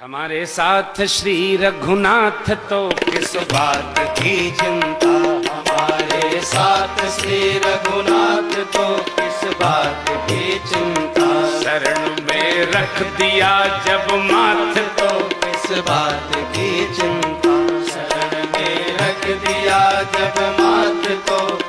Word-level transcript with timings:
हमारे 0.00 0.46
साथ 0.46 1.00
श्री 1.06 1.56
रघुनाथ 1.56 2.50
तो 2.70 2.88
किस 2.88 3.36
बात 3.36 3.98
की 4.18 4.50
चिंता? 4.50 5.08
हमारे 5.52 6.40
साथ 6.40 7.00
श्री 7.10 7.40
रघुनाथ 7.58 8.54
तो 8.76 8.86
किस 9.02 9.40
बात 9.60 10.04
की 10.30 10.58
चिंता? 10.68 11.26
शरण 11.60 12.10
में 12.28 12.66
रख 12.66 13.02
दिया 13.18 13.52
जब 13.86 14.14
माथ 14.30 14.78
तो 14.98 15.10
किस 15.44 15.78
बात 15.78 16.36
की 16.56 16.70
चिंता? 16.94 17.56
शरण 17.90 18.46
में 18.52 18.96
रख 18.96 19.26
दिया 19.46 19.80
जब 20.14 20.40
माथ 20.60 21.10
तो 21.28 21.67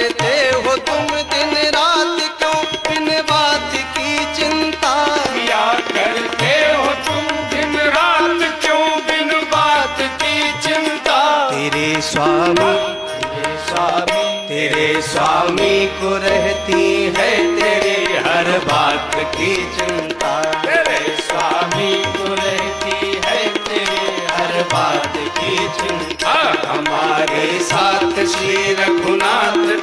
करते 0.00 0.50
हो 0.56 0.76
तुम 0.76 1.16
दिन 1.16 1.56
रात 1.56 2.38
क्यों? 2.38 2.64
बिन 2.64 3.22
बात 3.22 3.72
की 3.74 4.34
चिंता। 4.34 5.06
या 5.36 5.74
करते 5.74 6.74
हो 6.74 6.86
तुम 6.86 7.36
दिन 7.36 7.76
रात 7.76 8.60
क्यों? 8.60 8.98
बिन 8.98 9.28
बात 9.28 9.96
की 10.00 10.52
चिंता। 10.52 11.50
तेरे 11.50 12.00
स्वामी 12.00 12.54
तेरे 12.54 13.58
स्वामी। 13.58 14.48
तेरे 14.48 15.02
स्वामी 15.02 15.86
को 15.86 16.16
रहती 16.16 17.14
है 17.18 17.56
तेरे 17.56 18.18
हर 18.18 18.58
बात 18.58 19.10
की 19.14 19.56
चिंता। 19.56 20.42
तेरे 20.42 21.16
स्वामी 21.20 22.04
को 22.06 22.34
रहती 22.34 23.20
है 23.24 23.48
तेरे 23.48 24.26
हर 24.32 24.62
बात 24.62 25.12
की 25.16 25.56
चिंता। 25.56 26.30
हमारे 26.68 27.58
साथ 27.62 28.26
श्री 28.26 28.74
रघुनाथ 28.74 29.39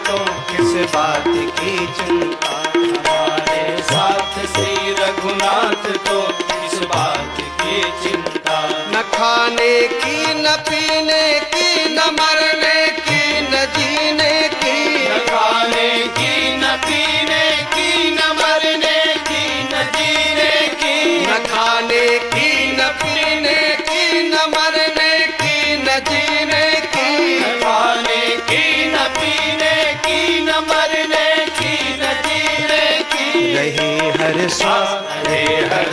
तो 0.08 0.18
किस 0.50 0.94
बात 0.96 1.24
की 1.28 1.78
चिंता। 1.88 2.52
हमारे 2.76 3.82
साथ 3.82 4.38
श्री 4.54 4.92
रघुनाथ 4.92 5.84
तो 6.08 6.22
किस 6.44 6.80
बात 6.80 7.38
की 7.62 7.82
चिंता। 8.04 8.60
न 8.92 9.02
खाने 9.14 9.76
की, 9.88 10.34
न 10.34 10.56
पीने 10.70 10.97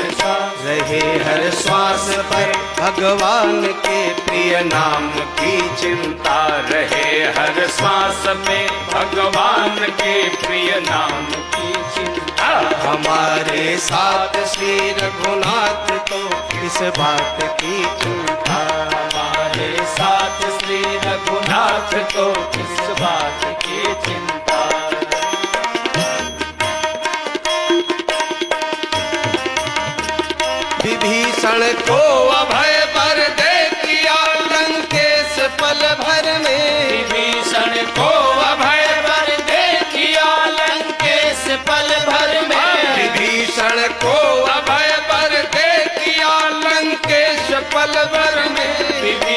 रहे 0.01 1.01
हर 1.25 1.51
श्वास 1.51 2.09
पर 2.33 2.53
भगवान 2.81 3.67
के 3.67 4.15
प्रिय 4.15 4.61
नाम 4.65 5.09
की 5.11 5.77
चिंता 5.77 6.47
रहे 6.71 7.25
हर 7.39 7.67
श्वास 7.69 8.27
में 8.49 8.69
भगवान 8.93 9.79
के 9.79 10.29
प्रिय 10.47 10.71
नाम 10.81 11.25
की 11.55 11.73
चिंता। 11.95 12.47
हमारे 12.89 13.77
साथ 13.79 14.45
श्री 14.47 14.91
रघुनाथ 14.91 15.99
तो 16.11 16.29
किस 16.53 16.81
बात 16.99 17.39
की 17.61 17.85
चिंता। 18.03 18.61
हमारे 18.95 19.77
साथ 19.87 20.41
श्री 20.61 20.83
रघुनाथ 20.97 21.95
तो 22.15 22.33
किस 22.33 22.81
बात 23.01 23.54
विभीषण 31.55 31.83
को 31.89 32.29
अभय 32.29 32.79
पर 32.95 33.19
दे 33.39 33.57
दिया 33.83 34.15
लंकेश 34.43 35.37
पल 35.61 35.83
भर 36.01 36.27
में। 36.39 37.05
भीषण 37.09 37.77
को 37.91 38.09
अभय 38.43 38.87
पर 39.07 39.31
दे 39.51 39.67
दिया 39.93 40.27
लंकेश 40.47 41.45
पल 41.69 41.95
भर 42.09 42.41
में। 42.49 43.13
भीषण 43.13 43.87
को 44.03 44.17
अभय 44.53 44.97
पर 45.11 45.43
दे 45.55 45.71
दिया 45.99 46.39
लंकेश 46.65 47.55
पल 47.75 48.03
भर 48.15 48.43
में। 48.51 49.34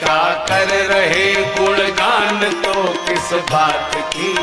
का 0.00 0.46
कर 0.48 0.68
रहे 0.86 1.32
गुणगान 1.34 2.38
तो 2.62 2.82
किस 3.06 3.32
बात 3.52 3.96
की 4.16 4.34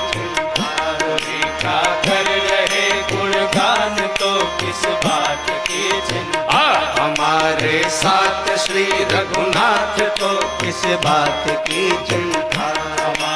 का 1.64 1.82
कर 2.06 2.30
रहे 2.50 2.90
गुणगान 3.12 4.08
तो 4.20 4.34
किस 4.60 4.86
बात 5.06 5.46
की 5.50 5.90
चिंता? 5.90 6.60
हमारे 7.02 7.84
साथ 7.90 8.58
श्री 8.58 8.84
रघुनाथ 8.84 10.00
तो 10.20 10.34
किस 10.62 10.86
बात 11.06 11.44
की 11.68 11.90
चिंता? 11.90 13.29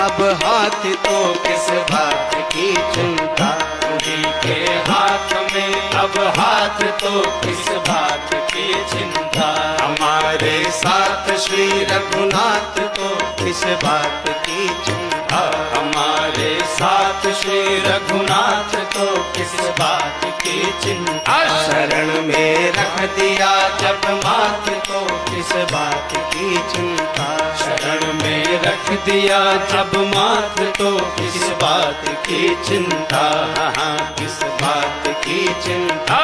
अब 0.00 0.20
हाथ 0.44 0.84
तो 1.06 1.34
किस 1.34 1.70
बात 1.70 2.34
की 2.34 2.72
चिंता? 2.94 3.48
उन्हीं 3.88 4.32
के 4.42 4.72
हाथ 4.90 5.34
में 5.54 5.90
अब 5.90 6.18
हाथ 6.38 6.82
तो 7.02 7.20
किस 7.40 7.68
बात 7.88 8.34
की 8.34 8.72
चिंता? 8.92 9.48
हमारे 9.82 10.64
साथ 10.70 11.36
श्री 11.36 11.84
रघुनाथ 11.84 12.80
तो 12.96 13.08
किस 13.44 13.64
बात 13.84 14.28
की 14.28 14.68
चिंता? 14.68 15.42
हमारे 15.76 16.58
साथ 16.64 17.32
श्री 17.32 17.76
रघुनाथ 17.78 18.74
तो 18.94 19.06
किस 19.36 19.54
बात 19.54 20.24
की 20.24 20.72
चिंता? 20.84 21.38
शरण 21.66 22.22
में 22.22 22.72
रख 22.72 23.00
दिया 23.18 23.52
जब 23.78 24.10
माथ 24.24 24.72
तो 24.88 25.04
किस 25.30 25.52
बात 25.72 26.16
की 26.16 26.56
चिंता? 26.72 27.39
चरण 27.80 28.12
में 28.22 28.60
रख 28.62 28.90
दिया 29.04 29.38
अब 29.80 29.96
मात्र 30.14 30.64
तो 30.78 30.90
किस 31.16 31.48
बात 31.62 32.08
की 32.26 32.48
चिंता। 32.64 33.22
हाँ, 33.58 33.72
हाँ, 33.76 34.14
किस 34.18 34.42
बात 34.62 35.08
की 35.24 35.46
चिंता। 35.62 36.19